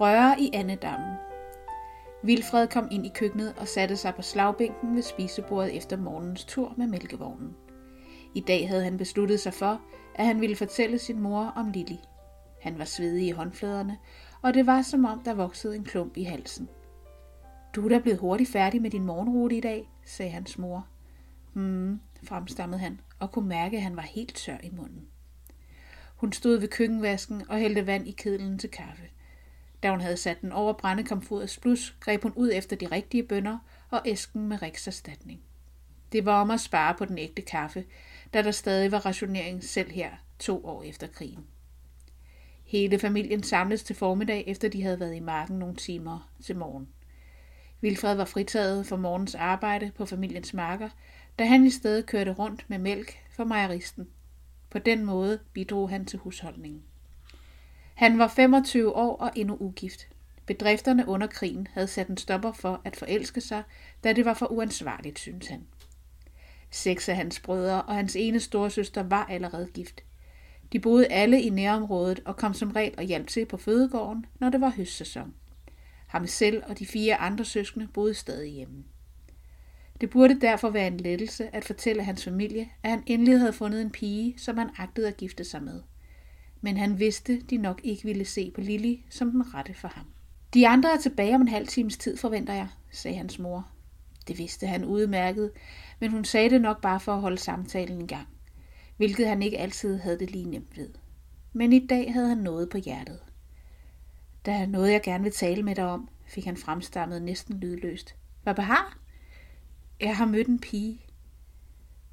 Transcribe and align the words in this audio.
Røre 0.00 0.40
i 0.40 0.50
andedammen. 0.52 1.14
Vilfred 2.22 2.68
kom 2.68 2.88
ind 2.90 3.06
i 3.06 3.12
køkkenet 3.14 3.54
og 3.58 3.68
satte 3.68 3.96
sig 3.96 4.14
på 4.14 4.22
slagbænken 4.22 4.96
ved 4.96 5.02
spisebordet 5.02 5.76
efter 5.76 5.96
morgens 5.96 6.44
tur 6.44 6.74
med 6.76 6.86
mælkevognen. 6.86 7.56
I 8.34 8.40
dag 8.40 8.68
havde 8.68 8.84
han 8.84 8.98
besluttet 8.98 9.40
sig 9.40 9.54
for, 9.54 9.80
at 10.14 10.26
han 10.26 10.40
ville 10.40 10.56
fortælle 10.56 10.98
sin 10.98 11.20
mor 11.20 11.52
om 11.56 11.70
Lili. 11.70 12.00
Han 12.60 12.78
var 12.78 12.84
svedig 12.84 13.26
i 13.26 13.30
håndfladerne, 13.30 13.98
og 14.42 14.54
det 14.54 14.66
var 14.66 14.82
som 14.82 15.04
om, 15.04 15.20
der 15.24 15.34
voksede 15.34 15.76
en 15.76 15.84
klump 15.84 16.16
i 16.16 16.22
halsen. 16.22 16.68
Du 17.74 17.84
er 17.84 17.88
da 17.88 17.98
blevet 17.98 18.20
hurtigt 18.20 18.50
færdig 18.50 18.82
med 18.82 18.90
din 18.90 19.04
morgenrute 19.04 19.56
i 19.56 19.60
dag, 19.60 19.90
sagde 20.06 20.30
hans 20.30 20.58
mor. 20.58 20.86
Hmm, 21.52 22.00
fremstammede 22.22 22.80
han, 22.80 23.00
og 23.18 23.32
kunne 23.32 23.48
mærke, 23.48 23.76
at 23.76 23.82
han 23.82 23.96
var 23.96 24.02
helt 24.02 24.34
tør 24.34 24.56
i 24.62 24.70
munden. 24.70 25.06
Hun 26.16 26.32
stod 26.32 26.60
ved 26.60 26.68
køkkenvasken 26.68 27.42
og 27.48 27.58
hældte 27.58 27.86
vand 27.86 28.08
i 28.08 28.10
kedlen 28.10 28.58
til 28.58 28.70
kaffe. 28.70 29.02
Da 29.82 29.90
hun 29.90 30.00
havde 30.00 30.16
sat 30.16 30.40
den 30.40 30.52
over 30.52 30.72
brændekomfurets 30.72 31.58
blus, 31.58 31.96
greb 32.00 32.22
hun 32.22 32.32
ud 32.36 32.50
efter 32.54 32.76
de 32.76 32.86
rigtige 32.86 33.22
bønder 33.22 33.58
og 33.90 34.02
æsken 34.04 34.48
med 34.48 34.62
rikserstatning. 34.62 35.40
Det 36.12 36.24
var 36.24 36.40
om 36.40 36.50
at 36.50 36.60
spare 36.60 36.94
på 36.98 37.04
den 37.04 37.18
ægte 37.18 37.42
kaffe, 37.42 37.84
da 38.34 38.42
der 38.42 38.50
stadig 38.50 38.92
var 38.92 39.06
rationering 39.06 39.64
selv 39.64 39.90
her 39.90 40.10
to 40.38 40.66
år 40.66 40.82
efter 40.82 41.06
krigen. 41.06 41.46
Hele 42.64 42.98
familien 42.98 43.42
samledes 43.42 43.82
til 43.82 43.96
formiddag, 43.96 44.44
efter 44.46 44.68
de 44.68 44.82
havde 44.82 45.00
været 45.00 45.14
i 45.14 45.20
marken 45.20 45.58
nogle 45.58 45.76
timer 45.76 46.32
til 46.44 46.56
morgen. 46.56 46.88
Vilfred 47.80 48.14
var 48.14 48.24
fritaget 48.24 48.86
for 48.86 48.96
morgens 48.96 49.34
arbejde 49.34 49.90
på 49.96 50.06
familiens 50.06 50.54
marker, 50.54 50.88
da 51.38 51.44
han 51.44 51.66
i 51.66 51.70
stedet 51.70 52.06
kørte 52.06 52.32
rundt 52.32 52.64
med 52.70 52.78
mælk 52.78 53.18
for 53.30 53.44
mejeristen. 53.44 54.08
På 54.70 54.78
den 54.78 55.04
måde 55.04 55.38
bidrog 55.52 55.90
han 55.90 56.04
til 56.04 56.18
husholdningen. 56.18 56.82
Han 58.02 58.18
var 58.18 58.28
25 58.28 58.96
år 58.96 59.16
og 59.16 59.30
endnu 59.36 59.56
ugift. 59.60 60.08
Bedrifterne 60.46 61.08
under 61.08 61.26
krigen 61.26 61.68
havde 61.72 61.86
sat 61.86 62.08
en 62.08 62.16
stopper 62.16 62.52
for 62.52 62.80
at 62.84 62.96
forelske 62.96 63.40
sig, 63.40 63.62
da 64.04 64.12
det 64.12 64.24
var 64.24 64.34
for 64.34 64.52
uansvarligt, 64.52 65.18
synes 65.18 65.46
han. 65.46 65.66
Seks 66.70 67.08
af 67.08 67.16
hans 67.16 67.40
brødre 67.40 67.82
og 67.82 67.94
hans 67.94 68.16
ene 68.16 68.40
storesøster 68.40 69.02
var 69.02 69.24
allerede 69.24 69.68
gift. 69.74 70.04
De 70.72 70.80
boede 70.80 71.06
alle 71.06 71.42
i 71.42 71.50
nærområdet 71.50 72.20
og 72.24 72.36
kom 72.36 72.54
som 72.54 72.70
regel 72.70 72.94
og 72.98 73.04
hjalp 73.04 73.26
til 73.26 73.46
på 73.46 73.56
fødegården, 73.56 74.26
når 74.40 74.50
det 74.50 74.60
var 74.60 74.70
høstsæson. 74.70 75.34
Ham 76.06 76.26
selv 76.26 76.62
og 76.68 76.78
de 76.78 76.86
fire 76.86 77.16
andre 77.16 77.44
søskende 77.44 77.88
boede 77.94 78.14
stadig 78.14 78.52
hjemme. 78.52 78.84
Det 80.00 80.10
burde 80.10 80.40
derfor 80.40 80.70
være 80.70 80.86
en 80.86 80.96
lettelse 80.96 81.54
at 81.54 81.64
fortælle 81.64 82.04
hans 82.04 82.24
familie, 82.24 82.68
at 82.82 82.90
han 82.90 83.02
endelig 83.06 83.38
havde 83.38 83.52
fundet 83.52 83.82
en 83.82 83.90
pige, 83.90 84.34
som 84.38 84.58
han 84.58 84.70
agtede 84.78 85.08
at 85.08 85.16
gifte 85.16 85.44
sig 85.44 85.62
med. 85.62 85.80
Men 86.64 86.76
han 86.76 86.98
vidste, 86.98 87.40
de 87.40 87.56
nok 87.56 87.80
ikke 87.84 88.04
ville 88.04 88.24
se 88.24 88.50
på 88.54 88.60
Lilly 88.60 88.96
som 89.10 89.30
den 89.30 89.54
rette 89.54 89.74
for 89.74 89.88
ham. 89.88 90.06
De 90.54 90.68
andre 90.68 90.92
er 90.92 90.98
tilbage 90.98 91.34
om 91.34 91.40
en 91.40 91.48
halv 91.48 91.66
times 91.66 91.96
tid, 91.96 92.16
forventer 92.16 92.54
jeg, 92.54 92.68
sagde 92.90 93.16
hans 93.16 93.38
mor. 93.38 93.68
Det 94.28 94.38
vidste 94.38 94.66
han 94.66 94.84
udmærket, 94.84 95.50
men 96.00 96.10
hun 96.10 96.24
sagde 96.24 96.50
det 96.50 96.60
nok 96.60 96.80
bare 96.80 97.00
for 97.00 97.14
at 97.14 97.20
holde 97.20 97.38
samtalen 97.38 98.00
i 98.02 98.06
gang, 98.06 98.26
hvilket 98.96 99.28
han 99.28 99.42
ikke 99.42 99.58
altid 99.58 99.98
havde 99.98 100.18
det 100.18 100.30
lige 100.30 100.50
nemt 100.50 100.76
ved. 100.76 100.90
Men 101.52 101.72
i 101.72 101.86
dag 101.86 102.12
havde 102.12 102.28
han 102.28 102.38
noget 102.38 102.68
på 102.68 102.78
hjertet. 102.78 103.20
Der 104.44 104.52
er 104.52 104.66
noget, 104.66 104.92
jeg 104.92 105.02
gerne 105.02 105.24
vil 105.24 105.32
tale 105.32 105.62
med 105.62 105.74
dig 105.74 105.84
om, 105.84 106.08
fik 106.26 106.44
han 106.44 106.56
fremstammet 106.56 107.22
næsten 107.22 107.60
lydløst. 107.60 108.14
Hvad 108.42 108.54
behar? 108.54 108.98
Jeg 110.00 110.16
har 110.16 110.26
mødt 110.26 110.48
en 110.48 110.58
pige. 110.58 111.00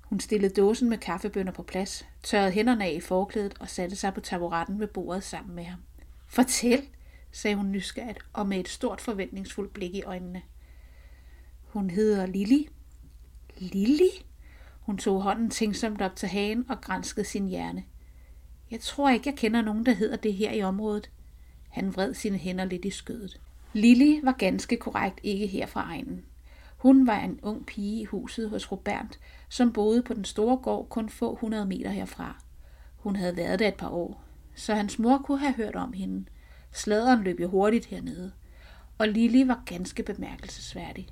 Hun 0.09 0.19
stillede 0.19 0.61
dåsen 0.61 0.89
med 0.89 0.97
kaffebønner 0.97 1.52
på 1.52 1.63
plads, 1.63 2.05
tørrede 2.23 2.52
hænderne 2.52 2.85
af 2.85 2.91
i 2.91 2.99
forklædet 2.99 3.53
og 3.59 3.69
satte 3.69 3.95
sig 3.95 4.13
på 4.13 4.21
taburetten 4.21 4.79
ved 4.79 4.88
bordet 4.88 5.23
sammen 5.23 5.55
med 5.55 5.63
ham. 5.63 5.79
Fortæl, 6.27 6.81
sagde 7.31 7.55
hun 7.55 7.71
nysgerrigt 7.71 8.20
og 8.33 8.47
med 8.47 8.59
et 8.59 8.70
stort 8.70 9.02
forventningsfuldt 9.02 9.73
blik 9.73 9.95
i 9.95 10.03
øjnene. 10.03 10.42
Hun 11.64 11.89
hedder 11.89 12.25
Lili. 12.25 12.70
Lili? 13.58 14.25
Hun 14.81 14.97
tog 14.97 15.21
hånden 15.21 15.49
tænksomt 15.49 16.02
op 16.02 16.15
til 16.15 16.30
hagen 16.30 16.65
og 16.70 16.81
grænskede 16.81 17.26
sin 17.26 17.47
hjerne. 17.47 17.83
Jeg 18.71 18.80
tror 18.80 19.09
ikke, 19.09 19.30
jeg 19.30 19.37
kender 19.37 19.61
nogen, 19.61 19.86
der 19.86 19.91
hedder 19.91 20.15
det 20.15 20.33
her 20.33 20.52
i 20.52 20.61
området. 20.61 21.11
Han 21.70 21.95
vred 21.95 22.14
sine 22.14 22.37
hænder 22.37 22.65
lidt 22.65 22.86
i 22.86 22.89
skødet. 22.89 23.41
Lili 23.73 24.20
var 24.23 24.31
ganske 24.31 24.77
korrekt 24.77 25.20
ikke 25.23 25.47
her 25.47 25.65
fra 25.65 25.81
egnen. 25.81 26.26
Hun 26.79 27.07
var 27.07 27.19
en 27.19 27.39
ung 27.41 27.65
pige 27.65 28.01
i 28.01 28.05
huset 28.05 28.49
hos 28.49 28.71
Robert, 28.71 29.19
som 29.49 29.73
boede 29.73 30.03
på 30.03 30.13
den 30.13 30.25
store 30.25 30.57
gård 30.57 30.89
kun 30.89 31.09
få 31.09 31.35
hundrede 31.35 31.65
meter 31.65 31.89
herfra. 31.89 32.43
Hun 32.95 33.15
havde 33.15 33.37
været 33.37 33.59
der 33.59 33.67
et 33.67 33.75
par 33.75 33.89
år, 33.89 34.23
så 34.55 34.75
hans 34.75 34.99
mor 34.99 35.17
kunne 35.17 35.39
have 35.39 35.53
hørt 35.53 35.75
om 35.75 35.93
hende. 35.93 36.25
Sladeren 36.71 37.23
løb 37.23 37.39
jo 37.39 37.49
hurtigt 37.49 37.85
hernede, 37.85 38.31
og 38.97 39.07
Lili 39.07 39.47
var 39.47 39.63
ganske 39.65 40.03
bemærkelsesværdig. 40.03 41.07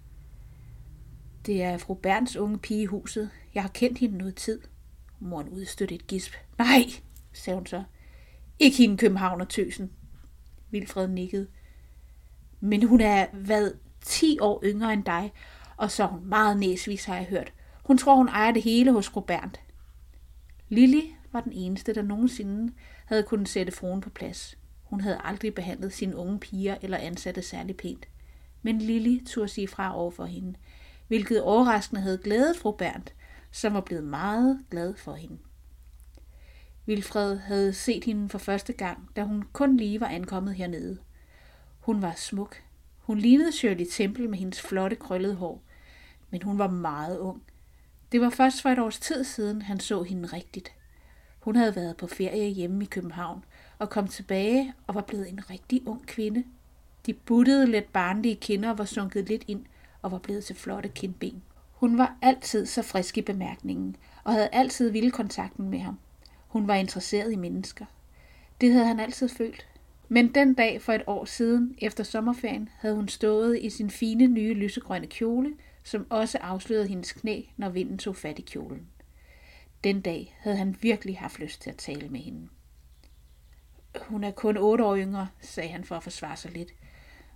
Det 1.46 1.64
er 1.64 1.78
fru 1.78 1.94
Bernds 1.94 2.36
unge 2.36 2.58
pige 2.58 2.82
i 2.82 2.86
huset. 2.86 3.30
Jeg 3.54 3.64
har 3.64 3.70
kendt 3.70 3.98
hende 3.98 4.18
noget 4.18 4.36
tid. 4.36 4.62
Moren 5.20 5.50
udstødte 5.50 5.96
et 5.96 6.08
gisp. 6.08 6.34
Nej, 6.58 6.84
sagde 7.34 7.58
hun 7.58 7.66
så. 7.66 7.84
Ikke 8.60 8.78
hende 8.78 8.98
København 8.98 9.42
og 9.42 9.50
tøsen. 9.50 9.92
Vilfred 10.72 11.08
nikkede. 11.08 11.48
Men 12.60 12.84
hun 12.84 13.02
er, 13.02 13.26
hvad, 13.34 13.72
10 14.02 14.40
år 14.42 14.62
yngre 14.64 14.94
end 14.94 15.04
dig, 15.04 15.34
og 15.78 15.92
så 15.92 16.04
er 16.04 16.08
hun 16.08 16.26
meget 16.26 16.58
næsvis, 16.58 17.06
har 17.06 17.16
jeg 17.16 17.26
hørt. 17.26 17.54
Hun 17.84 17.98
tror, 17.98 18.16
hun 18.16 18.28
ejer 18.28 18.52
det 18.52 18.62
hele 18.64 18.92
hos 18.92 19.16
Robert. 19.16 19.60
Lili 20.70 21.16
var 21.32 21.42
den 21.42 21.52
eneste, 21.54 21.94
der 21.94 22.02
nogensinde 22.02 22.74
havde 23.06 23.24
kunnet 23.24 23.50
sætte 23.50 23.72
fruen 23.72 24.02
på 24.02 24.10
plads. 24.10 24.58
Hun 24.84 25.02
havde 25.02 25.22
aldrig 25.24 25.54
behandlet 25.54 25.94
sine 25.94 26.16
unge 26.16 26.40
piger 26.40 26.78
eller 26.82 26.98
ansatte 26.98 27.42
særlig 27.42 27.78
pænt. 27.78 28.08
Men 28.62 28.80
Lili 28.80 29.24
turde 29.26 29.48
sige 29.48 29.68
fra 29.68 29.98
over 29.98 30.12
for 30.12 30.26
hende, 30.26 30.56
hvilket 31.08 31.42
overraskende 31.42 32.02
havde 32.02 32.18
glædet 32.18 32.58
fru 32.58 32.72
Bernd, 32.72 33.06
som 33.52 33.74
var 33.74 33.82
blevet 33.82 34.04
meget 34.04 34.60
glad 34.72 34.96
for 34.96 35.14
hende. 35.14 35.38
Vilfred 36.86 37.38
havde 37.38 37.74
set 37.74 38.04
hende 38.04 38.30
for 38.30 38.38
første 38.38 38.74
gang, 38.74 39.10
da 39.16 39.24
hun 39.24 39.44
kun 39.54 39.78
lige 39.78 40.02
var 40.02 40.08
ankommet 40.08 40.56
hernede. 40.56 40.98
Hun 41.80 42.02
var 42.02 42.14
smuk. 42.16 42.64
Hun 42.98 43.18
lignede 43.18 43.52
Shirley 43.52 43.86
Temple 43.92 44.28
med 44.28 44.38
hendes 44.38 44.62
flotte 44.62 44.96
krøllede 44.96 45.36
hår, 45.36 45.64
men 46.30 46.42
hun 46.42 46.60
var 46.60 46.68
meget 46.68 47.20
ung. 47.20 47.42
Det 48.12 48.22
var 48.22 48.30
først 48.30 48.62
for 48.62 48.70
et 48.70 48.80
års 48.80 49.00
tid 49.00 49.24
siden, 49.24 49.62
han 49.62 49.80
så 49.80 50.04
hende 50.04 50.28
rigtigt. 50.28 50.72
Hun 51.40 51.56
havde 51.56 51.76
været 51.76 51.98
på 51.98 52.08
ferie 52.08 52.50
hjemme 52.50 52.84
i 52.84 52.88
København 52.88 53.46
og 53.80 53.90
kom 53.90 54.08
tilbage 54.08 54.74
og 54.88 54.96
var 54.96 55.02
blevet 55.02 55.30
en 55.30 55.50
rigtig 55.50 55.88
ung 55.88 56.06
kvinde. 56.06 56.44
De 57.06 57.14
buttede 57.14 57.68
lidt 57.68 57.94
barnlige 57.94 58.36
kinder 58.36 58.74
var 58.74 58.86
sunket 58.86 59.30
lidt 59.30 59.44
ind 59.48 59.66
og 60.02 60.12
var 60.12 60.18
blevet 60.18 60.44
til 60.44 60.56
flotte 60.56 60.90
kindben. 60.90 61.44
Hun 61.72 61.98
var 61.98 62.18
altid 62.22 62.66
så 62.66 62.82
frisk 62.82 63.18
i 63.18 63.22
bemærkningen 63.22 63.96
og 64.24 64.34
havde 64.34 64.50
altid 64.52 64.92
ville 64.92 65.12
kontakten 65.12 65.70
med 65.70 65.80
ham. 65.80 66.00
Hun 66.48 66.68
var 66.68 66.76
interesseret 66.76 67.32
i 67.32 67.36
mennesker. 67.36 67.86
Det 68.62 68.72
havde 68.72 68.86
han 68.86 69.00
altid 69.00 69.30
følt. 69.30 69.68
Men 70.10 70.36
den 70.36 70.54
dag 70.54 70.82
for 70.82 70.94
et 70.94 71.04
år 71.08 71.26
siden, 71.26 71.76
efter 71.78 72.04
sommerferien, 72.04 72.70
havde 72.78 72.96
hun 72.96 73.08
stået 73.08 73.60
i 73.62 73.70
sin 73.70 73.90
fine 73.90 74.28
nye 74.28 74.54
lysegrønne 74.54 75.08
kjole, 75.08 75.54
som 75.88 76.08
også 76.10 76.38
afslørede 76.38 76.88
hendes 76.88 77.12
knæ, 77.12 77.42
når 77.58 77.70
vinden 77.70 77.98
tog 77.98 78.16
fat 78.16 78.40
i 78.40 78.42
kjolen. 78.42 78.88
Den 79.84 80.02
dag 80.02 80.38
havde 80.40 80.58
han 80.58 80.78
virkelig 80.82 81.18
haft 81.18 81.40
lyst 81.40 81.62
til 81.62 81.70
at 81.70 81.78
tale 81.78 82.10
med 82.10 82.20
hende. 82.20 82.48
Hun 84.02 84.24
er 84.24 84.32
kun 84.32 84.58
otte 84.58 84.84
år 84.84 84.98
yngre, 84.98 85.28
sagde 85.42 85.70
han 85.70 85.84
for 85.84 85.96
at 85.96 86.04
forsvare 86.04 86.38
sig 86.38 86.52
lidt. 86.52 86.70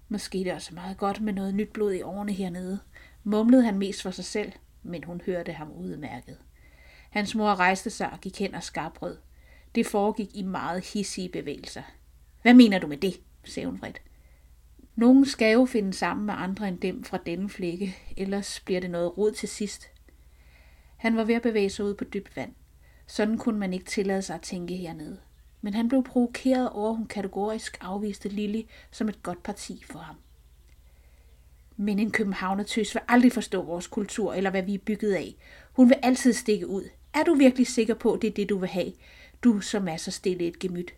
Måske 0.10 0.38
det 0.38 0.54
også 0.54 0.74
meget 0.74 0.98
godt 0.98 1.22
med 1.22 1.34
noget 1.34 1.56
nyt 1.56 1.74
blod 1.74 1.94
i 1.94 2.02
årene 2.02 2.34
hernede. 2.34 2.80
Mumlede 3.24 3.64
han 3.64 3.78
mest 3.78 4.02
for 4.02 4.12
sig 4.12 4.26
selv, 4.26 4.52
men 4.84 5.04
hun 5.04 5.22
hørte 5.26 5.54
ham 5.54 5.72
udmærket. 5.72 6.38
Hans 7.10 7.36
mor 7.36 7.56
rejste 7.56 7.90
sig 7.90 8.12
og 8.12 8.22
gik 8.22 8.40
hen 8.40 8.56
og 8.56 8.64
skarbrød. 8.64 9.18
Det 9.76 9.88
foregik 9.88 10.30
i 10.36 10.44
meget 10.44 10.86
hissige 10.94 11.30
bevægelser. 11.30 11.84
Hvad 12.42 12.54
mener 12.54 12.80
du 12.80 12.88
med 12.88 12.98
det? 12.98 13.22
sagde 13.44 13.68
hun 13.68 13.82
vredt. 13.82 14.02
Nogen 14.96 15.26
skal 15.26 15.54
jo 15.54 15.66
finde 15.66 15.94
sammen 15.94 16.26
med 16.26 16.34
andre 16.38 16.68
end 16.68 16.80
dem 16.80 17.04
fra 17.04 17.20
denne 17.26 17.50
flække, 17.50 17.98
ellers 18.18 18.60
bliver 18.60 18.80
det 18.80 18.92
noget 18.92 19.18
rod 19.18 19.32
til 19.32 19.50
sidst. 19.50 19.92
Han 20.98 21.18
var 21.18 21.24
ved 21.24 21.36
at 21.36 21.42
bevæge 21.42 21.70
sig 21.70 21.86
ud 21.86 21.94
på 21.94 22.04
dybt 22.04 22.36
vand. 22.36 22.54
Sådan 23.08 23.38
kunne 23.38 23.60
man 23.60 23.74
ikke 23.74 23.86
tillade 23.86 24.22
sig 24.22 24.36
at 24.36 24.42
tænke 24.42 24.76
hernede. 24.76 25.20
Men 25.62 25.74
han 25.74 25.88
blev 25.88 26.04
provokeret 26.04 26.70
over, 26.70 26.90
at 26.90 26.98
hun 26.98 27.08
kategorisk 27.08 27.78
afviste 27.82 28.30
Lilly 28.30 28.62
som 28.92 29.10
et 29.10 29.24
godt 29.24 29.44
parti 29.44 29.84
for 29.86 30.00
ham. 30.00 30.16
Men 31.78 32.00
en 32.00 32.12
københavnertøs 32.12 32.96
vil 32.96 33.02
aldrig 33.08 33.32
forstå 33.32 33.62
vores 33.62 33.88
kultur, 33.88 34.34
eller 34.34 34.50
hvad 34.50 34.64
vi 34.64 34.74
er 34.74 34.80
bygget 34.86 35.14
af. 35.14 35.36
Hun 35.74 35.90
vil 35.90 35.98
altid 36.04 36.34
stikke 36.34 36.68
ud. 36.68 36.84
Er 37.14 37.24
du 37.24 37.34
virkelig 37.34 37.68
sikker 37.68 37.94
på, 37.94 38.14
at 38.14 38.22
det 38.22 38.28
er 38.28 38.34
det, 38.34 38.50
du 38.50 38.58
vil 38.58 38.70
have? 38.70 38.94
Du, 39.44 39.60
som 39.60 39.88
er 39.88 39.98
så 39.98 40.12
stille 40.12 40.48
et 40.48 40.60
gemyt. 40.60 40.94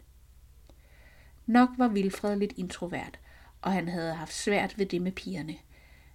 Nok 1.45 1.69
var 1.77 1.87
Vilfred 1.87 2.35
lidt 2.35 2.53
introvert, 2.57 3.19
og 3.63 3.71
han 3.71 3.87
havde 3.87 4.13
haft 4.13 4.33
svært 4.33 4.77
ved 4.77 4.85
det 4.85 5.01
med 5.01 5.11
pigerne. 5.11 5.55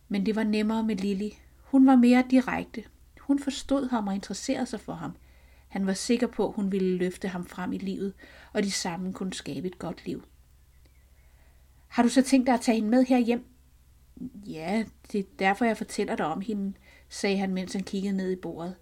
Men 0.08 0.26
det 0.26 0.36
var 0.36 0.44
nemmere 0.44 0.82
med 0.82 0.96
Lili. 0.96 1.38
Hun 1.62 1.86
var 1.86 1.96
mere 1.96 2.24
direkte. 2.30 2.84
Hun 3.20 3.38
forstod 3.38 3.88
ham 3.88 4.08
og 4.08 4.14
interesserede 4.14 4.66
sig 4.66 4.80
for 4.80 4.92
ham. 4.92 5.16
Han 5.68 5.86
var 5.86 5.92
sikker 5.92 6.26
på, 6.26 6.48
at 6.48 6.54
hun 6.54 6.72
ville 6.72 6.96
løfte 6.96 7.28
ham 7.28 7.46
frem 7.46 7.72
i 7.72 7.78
livet, 7.78 8.12
og 8.52 8.62
de 8.62 8.70
sammen 8.70 9.12
kunne 9.12 9.32
skabe 9.32 9.66
et 9.66 9.78
godt 9.78 10.06
liv. 10.06 10.24
Har 11.88 12.02
du 12.02 12.08
så 12.08 12.22
tænkt 12.22 12.46
dig 12.46 12.54
at 12.54 12.60
tage 12.60 12.74
hende 12.74 12.90
med 12.90 13.04
her 13.04 13.18
hjem? 13.18 13.44
Ja, 14.46 14.84
det 15.12 15.20
er 15.20 15.24
derfor, 15.38 15.64
jeg 15.64 15.76
fortæller 15.76 16.16
dig 16.16 16.26
om 16.26 16.40
hende, 16.40 16.72
sagde 17.08 17.38
han, 17.38 17.54
mens 17.54 17.72
han 17.72 17.82
kiggede 17.82 18.16
ned 18.16 18.32
i 18.32 18.36
bordet. 18.36 18.74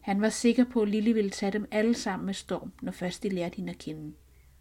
Han 0.00 0.20
var 0.20 0.28
sikker 0.28 0.64
på, 0.64 0.82
at 0.82 0.88
Lille 0.88 1.14
ville 1.14 1.30
tage 1.30 1.52
dem 1.52 1.68
alle 1.70 1.94
sammen 1.94 2.26
med 2.26 2.34
storm, 2.34 2.72
når 2.82 2.92
først 2.92 3.22
de 3.22 3.28
lærte 3.28 3.56
hende 3.56 3.70
at 3.70 3.78
kende. 3.78 4.14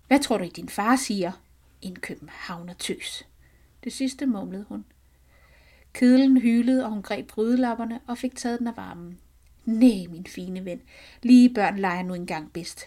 Hvad 0.07 0.19
tror 0.19 0.37
du, 0.37 0.45
din 0.55 0.69
far 0.69 0.95
siger? 0.95 1.31
En 1.81 1.95
københavnertøs. 1.95 3.27
Det 3.83 3.93
sidste 3.93 4.25
mumlede 4.25 4.65
hun. 4.69 4.85
Kedlen 5.93 6.37
hylede, 6.37 6.85
og 6.85 6.89
hun 6.89 7.01
greb 7.01 7.27
brydelapperne 7.27 7.99
og 8.07 8.17
fik 8.17 8.35
taget 8.35 8.59
den 8.59 8.67
af 8.67 8.77
varmen. 8.77 9.19
Nej, 9.65 10.05
min 10.09 10.25
fine 10.25 10.65
ven, 10.65 10.81
lige 11.21 11.53
børn 11.53 11.79
leger 11.79 12.03
nu 12.03 12.13
engang 12.13 12.53
bedst. 12.53 12.85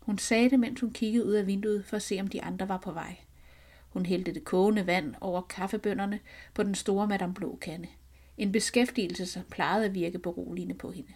Hun 0.00 0.18
sagde 0.18 0.50
det, 0.50 0.60
mens 0.60 0.80
hun 0.80 0.92
kiggede 0.92 1.26
ud 1.26 1.32
af 1.32 1.46
vinduet 1.46 1.84
for 1.84 1.96
at 1.96 2.02
se, 2.02 2.20
om 2.20 2.28
de 2.28 2.42
andre 2.42 2.68
var 2.68 2.78
på 2.78 2.92
vej. 2.92 3.16
Hun 3.88 4.06
hældte 4.06 4.34
det 4.34 4.44
kogende 4.44 4.86
vand 4.86 5.14
over 5.20 5.42
kaffebønderne 5.42 6.20
på 6.54 6.62
den 6.62 6.74
store 6.74 7.06
Madame 7.06 7.34
Blå 7.34 7.58
kande. 7.60 7.88
En 8.38 8.52
beskæftigelse, 8.52 9.26
som 9.26 9.42
plejede 9.50 9.84
at 9.84 9.94
virke 9.94 10.18
beroligende 10.18 10.74
på 10.74 10.90
hende. 10.90 11.12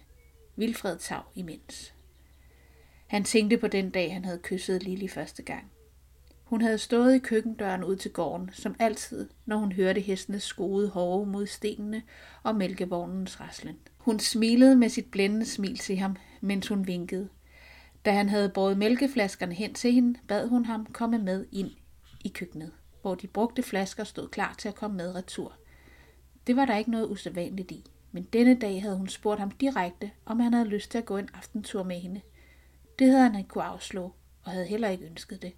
Vilfred 0.57 0.99
tav 0.99 1.23
imens. 1.35 1.95
Han 3.07 3.25
tænkte 3.25 3.59
på 3.59 3.67
den 3.67 3.91
dag, 3.91 4.13
han 4.13 4.25
havde 4.25 4.41
kysset 4.43 4.83
Lili 4.83 5.09
første 5.09 5.43
gang. 5.43 5.71
Hun 6.51 6.63
havde 6.63 6.79
stået 6.79 7.15
i 7.15 7.19
køkkendøren 7.19 7.85
ud 7.85 7.97
til 7.97 8.13
gården, 8.13 8.51
som 8.53 8.77
altid, 8.79 9.29
når 9.47 9.57
hun 9.57 9.73
hørte 9.73 10.01
hestenes 10.01 10.43
skoede 10.43 10.89
hårde 10.89 11.31
mod 11.31 11.47
stenene 11.47 12.03
og 12.43 12.55
mælkevognens 12.55 13.41
raslen. 13.41 13.77
Hun 13.99 14.19
smilede 14.19 14.77
med 14.77 14.89
sit 14.89 15.11
blændende 15.11 15.47
smil 15.47 15.79
til 15.79 15.97
ham, 15.97 16.17
mens 16.41 16.69
hun 16.69 16.87
vinkede. 16.87 17.29
Da 18.05 18.13
han 18.13 18.29
havde 18.29 18.49
båret 18.49 18.79
mælkeflaskerne 18.79 19.55
hen 19.55 19.75
til 19.75 19.93
hende, 19.93 20.19
bad 20.29 20.49
hun 20.49 20.65
ham 20.65 20.87
komme 20.87 21.19
med 21.19 21.47
ind 21.53 21.71
i 22.25 22.29
køkkenet, 22.29 22.73
hvor 23.03 23.15
de 23.15 23.27
brugte 23.27 23.63
flasker 23.63 24.05
stod 24.05 24.29
klar 24.29 24.55
til 24.59 24.69
at 24.69 24.75
komme 24.75 24.97
med 24.97 25.15
retur. 25.15 25.53
Det 26.47 26.57
var 26.57 26.65
der 26.65 26.77
ikke 26.77 26.91
noget 26.91 27.11
usædvanligt 27.11 27.71
i, 27.71 27.85
men 28.13 28.23
denne 28.23 28.55
dag 28.55 28.83
havde 28.83 28.97
hun 28.97 29.09
spurgt 29.09 29.41
ham 29.41 29.51
direkte, 29.51 30.11
om 30.27 30.41
han 30.41 30.53
havde 30.53 30.69
lyst 30.69 30.91
til 30.91 30.99
at 30.99 31.05
gå 31.05 31.17
en 31.17 31.29
aftentur 31.35 31.83
med 31.83 32.01
hende. 32.01 32.21
Det 32.99 33.07
havde 33.07 33.23
han 33.23 33.39
ikke 33.39 33.49
kunne 33.49 33.65
afslå, 33.65 34.13
og 34.43 34.53
havde 34.53 34.67
heller 34.67 34.89
ikke 34.89 35.07
ønsket 35.07 35.43
det. 35.43 35.53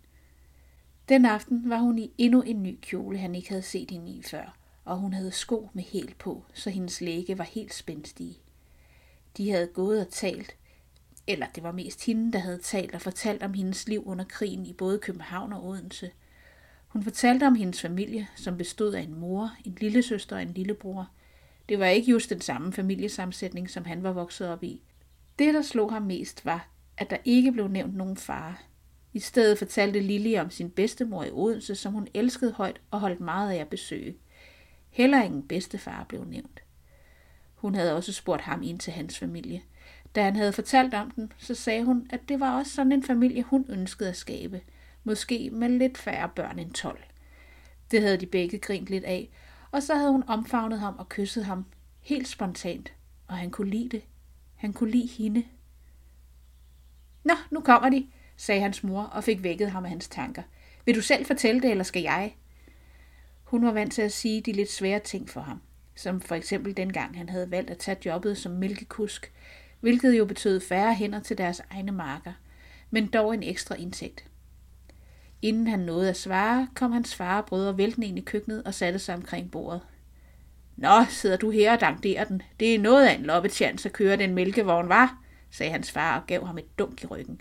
Den 1.08 1.24
aften 1.24 1.70
var 1.70 1.78
hun 1.78 1.98
i 1.98 2.10
endnu 2.18 2.42
en 2.42 2.62
ny 2.62 2.78
kjole, 2.82 3.18
han 3.18 3.34
ikke 3.34 3.48
havde 3.48 3.62
set 3.62 3.90
hende 3.90 4.10
i 4.10 4.22
før, 4.22 4.56
og 4.84 4.96
hun 4.96 5.12
havde 5.12 5.30
sko 5.30 5.68
med 5.72 5.82
hæl 5.82 6.14
på, 6.18 6.44
så 6.54 6.70
hendes 6.70 7.00
læge 7.00 7.38
var 7.38 7.44
helt 7.44 7.74
spændstige. 7.74 8.38
De 9.36 9.50
havde 9.50 9.66
gået 9.66 10.00
og 10.00 10.08
talt, 10.08 10.56
eller 11.26 11.46
det 11.54 11.62
var 11.62 11.72
mest 11.72 12.06
hende, 12.06 12.32
der 12.32 12.38
havde 12.38 12.58
talt 12.58 12.94
og 12.94 13.00
fortalt 13.00 13.42
om 13.42 13.54
hendes 13.54 13.88
liv 13.88 14.02
under 14.06 14.24
krigen 14.24 14.66
i 14.66 14.72
både 14.72 14.98
København 14.98 15.52
og 15.52 15.66
Odense. 15.66 16.10
Hun 16.88 17.02
fortalte 17.02 17.46
om 17.46 17.54
hendes 17.54 17.80
familie, 17.80 18.28
som 18.36 18.56
bestod 18.56 18.94
af 18.94 19.00
en 19.00 19.14
mor, 19.14 19.50
en 19.64 19.76
lille 19.80 20.02
søster 20.02 20.36
og 20.36 20.42
en 20.42 20.52
lillebror. 20.54 21.10
Det 21.68 21.78
var 21.78 21.86
ikke 21.86 22.10
just 22.10 22.30
den 22.30 22.40
samme 22.40 22.72
familiesammensætning, 22.72 23.70
som 23.70 23.84
han 23.84 24.02
var 24.02 24.12
vokset 24.12 24.48
op 24.48 24.62
i. 24.62 24.82
Det, 25.38 25.54
der 25.54 25.62
slog 25.62 25.92
ham 25.92 26.02
mest, 26.02 26.44
var, 26.44 26.68
at 26.98 27.10
der 27.10 27.16
ikke 27.24 27.52
blev 27.52 27.68
nævnt 27.68 27.94
nogen 27.94 28.16
far. 28.16 28.62
I 29.12 29.18
stedet 29.18 29.58
fortalte 29.58 30.00
Lili 30.00 30.36
om 30.36 30.50
sin 30.50 30.70
bedstemor 30.70 31.24
i 31.24 31.30
Odense, 31.30 31.74
som 31.74 31.92
hun 31.92 32.08
elskede 32.14 32.52
højt 32.52 32.80
og 32.90 33.00
holdt 33.00 33.20
meget 33.20 33.52
af 33.52 33.56
at 33.56 33.68
besøge. 33.68 34.16
Heller 34.90 35.22
ingen 35.22 35.48
bedstefar 35.48 36.04
blev 36.08 36.24
nævnt. 36.24 36.62
Hun 37.54 37.74
havde 37.74 37.96
også 37.96 38.12
spurgt 38.12 38.42
ham 38.42 38.62
ind 38.62 38.78
til 38.78 38.92
hans 38.92 39.18
familie. 39.18 39.62
Da 40.14 40.22
han 40.22 40.36
havde 40.36 40.52
fortalt 40.52 40.94
om 40.94 41.10
den, 41.10 41.32
så 41.38 41.54
sagde 41.54 41.84
hun, 41.84 42.06
at 42.10 42.20
det 42.28 42.40
var 42.40 42.58
også 42.58 42.72
sådan 42.72 42.92
en 42.92 43.02
familie, 43.02 43.42
hun 43.42 43.66
ønskede 43.68 44.08
at 44.08 44.16
skabe. 44.16 44.60
Måske 45.04 45.50
med 45.50 45.68
lidt 45.68 45.98
færre 45.98 46.28
børn 46.36 46.58
end 46.58 46.72
12. 46.72 47.02
Det 47.90 48.02
havde 48.02 48.16
de 48.16 48.26
begge 48.26 48.58
grint 48.58 48.86
lidt 48.86 49.04
af, 49.04 49.30
og 49.70 49.82
så 49.82 49.94
havde 49.94 50.12
hun 50.12 50.24
omfavnet 50.26 50.78
ham 50.78 50.94
og 50.98 51.08
kysset 51.08 51.44
ham, 51.44 51.64
helt 52.00 52.28
spontant, 52.28 52.92
og 53.26 53.36
han 53.36 53.50
kunne 53.50 53.70
lide 53.70 53.88
det. 53.88 54.02
Han 54.54 54.72
kunne 54.72 54.90
lide 54.90 55.06
hende. 55.06 55.44
Nå, 57.24 57.34
nu 57.50 57.60
kommer 57.60 57.90
de, 57.90 58.06
sagde 58.36 58.60
hans 58.60 58.84
mor 58.84 59.02
og 59.02 59.24
fik 59.24 59.42
vækket 59.42 59.70
ham 59.70 59.84
af 59.84 59.90
hans 59.90 60.08
tanker. 60.08 60.42
Vil 60.84 60.94
du 60.94 61.00
selv 61.00 61.26
fortælle 61.26 61.60
det, 61.62 61.70
eller 61.70 61.84
skal 61.84 62.02
jeg? 62.02 62.34
Hun 63.44 63.64
var 63.64 63.72
vant 63.72 63.92
til 63.92 64.02
at 64.02 64.12
sige 64.12 64.40
de 64.40 64.52
lidt 64.52 64.70
svære 64.70 64.98
ting 64.98 65.30
for 65.30 65.40
ham, 65.40 65.60
som 65.94 66.20
for 66.20 66.34
eksempel 66.34 66.76
dengang 66.76 67.16
han 67.16 67.28
havde 67.28 67.50
valgt 67.50 67.70
at 67.70 67.78
tage 67.78 67.96
jobbet 68.06 68.38
som 68.38 68.52
mælkekusk, 68.52 69.32
hvilket 69.80 70.18
jo 70.18 70.24
betød 70.24 70.60
færre 70.60 70.94
hænder 70.94 71.20
til 71.20 71.38
deres 71.38 71.62
egne 71.70 71.92
marker, 71.92 72.32
men 72.90 73.06
dog 73.06 73.34
en 73.34 73.42
ekstra 73.42 73.74
indtægt. 73.74 74.24
Inden 75.42 75.66
han 75.66 75.78
nåede 75.78 76.08
at 76.08 76.16
svare, 76.16 76.68
kom 76.74 76.92
hans 76.92 77.14
far 77.14 77.40
og 77.40 77.46
brødre 77.46 77.78
væltende 77.78 78.06
ind 78.06 78.18
i 78.18 78.22
køkkenet 78.22 78.62
og 78.64 78.74
satte 78.74 78.98
sig 78.98 79.14
omkring 79.14 79.50
bordet. 79.50 79.80
Nå, 80.76 81.04
sidder 81.08 81.36
du 81.36 81.50
her 81.50 81.72
og 81.72 81.80
dankderer 81.80 82.24
den. 82.24 82.42
Det 82.60 82.74
er 82.74 82.78
noget 82.78 83.06
af 83.06 83.14
en 83.14 83.22
loppetjans 83.22 83.86
at 83.86 83.92
køre 83.92 84.16
den 84.16 84.34
mælkevogn, 84.34 84.88
var, 84.88 85.22
sagde 85.50 85.72
hans 85.72 85.90
far 85.90 86.20
og 86.20 86.26
gav 86.26 86.46
ham 86.46 86.58
et 86.58 86.78
dunk 86.78 87.04
i 87.04 87.06
ryggen. 87.06 87.40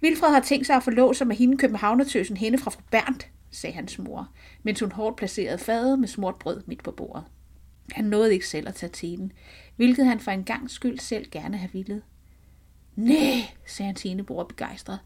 Vilfred 0.00 0.30
har 0.30 0.40
tænkt 0.40 0.66
sig 0.66 0.76
at 0.76 0.82
forlå 0.82 1.12
sig 1.12 1.26
med 1.26 1.36
hende 1.36 1.56
københavnertøsen 1.56 2.36
hende 2.36 2.58
fra 2.58 2.70
fru 2.70 2.80
Berndt, 2.90 3.30
sagde 3.50 3.74
hans 3.74 3.98
mor, 3.98 4.28
mens 4.62 4.80
hun 4.80 4.92
hårdt 4.92 5.16
placerede 5.16 5.58
fadet 5.58 5.98
med 5.98 6.08
smurt 6.08 6.36
brød 6.38 6.62
midt 6.66 6.82
på 6.82 6.90
bordet. 6.90 7.24
Han 7.92 8.04
nåede 8.04 8.32
ikke 8.32 8.48
selv 8.48 8.68
at 8.68 8.74
tage 8.74 8.90
tiden, 8.90 9.32
hvilket 9.76 10.06
han 10.06 10.20
for 10.20 10.30
en 10.30 10.44
gang 10.44 10.70
skyld 10.70 10.98
selv 10.98 11.30
gerne 11.30 11.56
have 11.56 11.72
villet. 11.72 12.02
Næh, 12.96 13.52
sagde 13.66 13.86
hans 13.86 14.06
enebror 14.06 14.44
begejstret. 14.44 14.98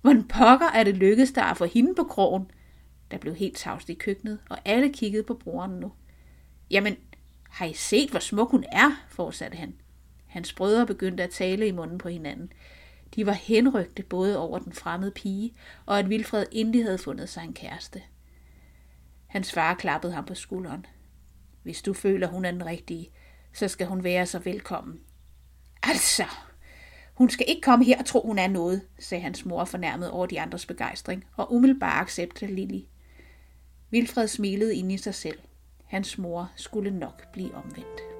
Hvordan 0.00 0.28
pokker 0.28 0.66
er 0.66 0.84
det 0.84 0.96
lykkedes 0.96 1.32
der 1.32 1.42
at 1.42 1.56
få 1.56 1.64
hende 1.64 1.94
på 1.94 2.04
krogen? 2.04 2.50
Der 3.10 3.18
blev 3.18 3.34
helt 3.34 3.56
tavst 3.56 3.90
i 3.90 3.94
køkkenet, 3.94 4.38
og 4.50 4.58
alle 4.64 4.92
kiggede 4.92 5.22
på 5.22 5.34
broren 5.34 5.70
nu. 5.70 5.92
Jamen, 6.70 6.96
har 7.50 7.66
I 7.66 7.72
set, 7.72 8.10
hvor 8.10 8.20
smuk 8.20 8.50
hun 8.50 8.64
er? 8.72 9.04
fortsatte 9.08 9.56
han. 9.56 9.74
Hans 10.26 10.52
brødre 10.52 10.86
begyndte 10.86 11.22
at 11.22 11.30
tale 11.30 11.66
i 11.66 11.72
munden 11.72 11.98
på 11.98 12.08
hinanden. 12.08 12.52
De 13.14 13.26
var 13.26 13.32
henrygte 13.32 14.02
både 14.02 14.38
over 14.38 14.58
den 14.58 14.72
fremmede 14.72 15.10
pige, 15.10 15.54
og 15.86 15.98
at 15.98 16.10
Vilfred 16.10 16.46
endelig 16.52 16.84
havde 16.84 16.98
fundet 16.98 17.28
sig 17.28 17.44
en 17.44 17.54
kæreste. 17.54 18.02
Hans 19.26 19.52
far 19.52 19.74
klappede 19.74 20.12
ham 20.12 20.24
på 20.24 20.34
skulderen. 20.34 20.86
Hvis 21.62 21.82
du 21.82 21.92
føler, 21.92 22.28
hun 22.28 22.44
er 22.44 22.50
den 22.50 22.66
rigtige, 22.66 23.10
så 23.52 23.68
skal 23.68 23.86
hun 23.86 24.04
være 24.04 24.26
så 24.26 24.38
velkommen. 24.38 25.00
Altså, 25.82 26.24
hun 27.14 27.30
skal 27.30 27.46
ikke 27.48 27.62
komme 27.62 27.84
her 27.84 27.98
og 27.98 28.06
tro, 28.06 28.22
hun 28.26 28.38
er 28.38 28.48
noget, 28.48 28.82
sagde 28.98 29.22
hans 29.22 29.44
mor 29.44 29.64
fornærmet 29.64 30.10
over 30.10 30.26
de 30.26 30.40
andres 30.40 30.66
begejstring, 30.66 31.24
og 31.36 31.54
umiddelbart 31.54 32.02
accepterede 32.02 32.54
Lili. 32.54 32.88
Vilfred 33.90 34.28
smilede 34.28 34.76
ind 34.76 34.92
i 34.92 34.96
sig 34.96 35.14
selv. 35.14 35.38
Hans 35.84 36.18
mor 36.18 36.50
skulle 36.56 36.90
nok 36.90 37.32
blive 37.32 37.54
omvendt. 37.54 38.17